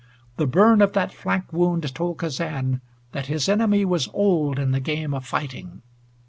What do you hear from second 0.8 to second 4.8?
of that flank wound told Kazan that his enemy was old in the